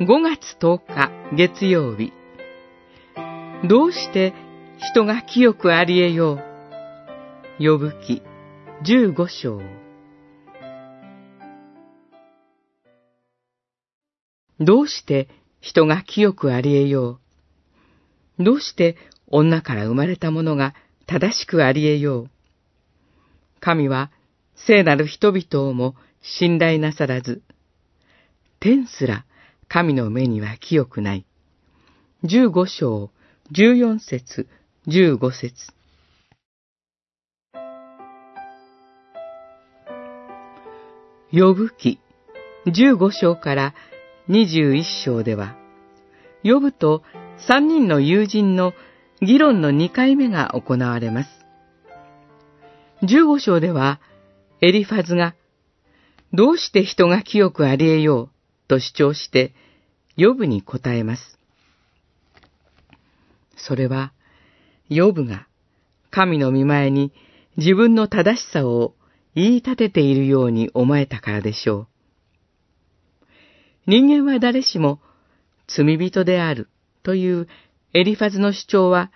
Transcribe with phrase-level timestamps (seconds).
[0.00, 2.14] 5月10日月曜日。
[3.68, 4.32] どうして
[4.78, 6.38] 人が清くあり得よ
[7.58, 7.62] う？
[7.62, 8.22] 呼ぶ記
[8.82, 9.60] 15章。
[14.58, 15.28] どうして
[15.60, 17.20] 人が清くあり得よ
[18.38, 18.42] う？
[18.42, 22.30] どうして女から生まれた者が正しくあり得よう？
[23.60, 24.10] 神は
[24.66, 27.42] 聖なる人々をも信頼なさらず、
[28.60, 29.26] 天すら
[29.72, 31.24] 神の目には清くない。
[32.24, 33.10] 十五章、
[33.52, 34.48] 十四節、
[34.88, 35.54] 十五節。
[41.30, 42.00] 呼ぶ記、
[42.66, 43.74] 十五章から
[44.26, 45.56] 二十一章では、
[46.42, 47.04] 呼ぶと
[47.46, 48.72] 三人の友人の
[49.22, 51.30] 議論の二回目が行われます。
[53.04, 54.00] 十五章では、
[54.62, 55.36] エリファズが、
[56.32, 58.39] どうして人が清くあり得よう
[58.70, 59.52] と主張して、
[60.16, 61.38] ヨブに答えます。
[63.56, 64.12] それは、
[64.88, 65.48] ヨブが
[66.10, 67.12] 神の見前に
[67.56, 68.94] 自分の正しさを
[69.34, 71.86] 言い立てているように思えたからでしょう。
[73.86, 75.00] 人間は誰しも
[75.66, 76.68] 罪人である
[77.02, 77.48] という
[77.92, 79.10] エリファズの主張は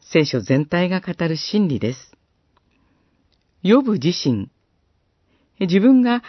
[0.00, 2.12] 聖書全体が語る真理です。
[3.62, 4.50] ヨブ自身、
[5.60, 6.22] 自分が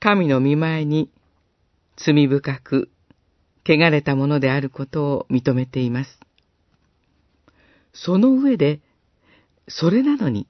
[0.00, 1.10] 神の見前に
[2.04, 2.90] 罪深く、
[3.64, 6.18] 汚れたものであることを認めています。
[7.92, 8.80] その上で、
[9.68, 10.48] それなのに、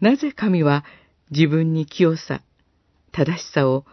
[0.00, 0.84] なぜ神は
[1.30, 2.40] 自分に清さ、
[3.12, 3.84] 正しさを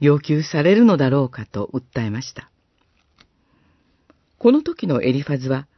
[0.00, 2.50] 要求されるのだろうかと訴えました。
[4.38, 5.68] この時のエリファズは、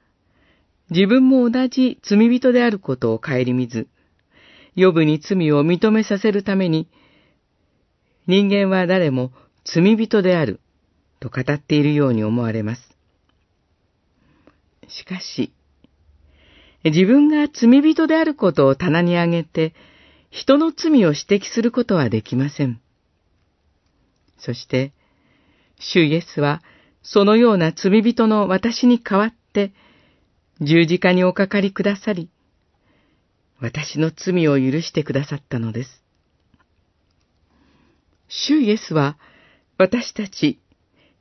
[0.90, 3.88] 自分も同じ罪人であることを顧みず、
[4.74, 6.88] 予部に罪を認めさせるために、
[8.26, 9.32] 人間は誰も
[9.64, 10.60] 罪人である
[11.20, 12.82] と語っているように思われます。
[14.88, 15.52] しかし、
[16.84, 19.74] 自分が罪人であることを棚に上げて、
[20.30, 22.80] 人の罪を指摘することはできません。
[24.38, 24.92] そして、
[25.78, 26.62] 主イエスは、
[27.02, 29.72] そのような罪人の私に代わって、
[30.60, 32.28] 十字架におかかりくださり、
[33.60, 36.02] 私の罪を許してくださったのです。
[38.28, 39.16] 主イエスは、
[39.76, 40.60] 私たち、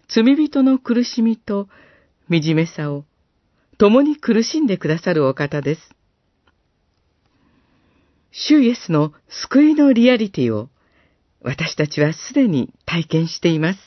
[0.07, 1.67] 罪人の苦しみと
[2.29, 3.05] 惨めさを
[3.77, 5.81] 共に苦しんでくださるお方です。
[8.31, 10.69] 主イエスの救いのリアリティを
[11.41, 13.79] 私たちはすでに体験しています。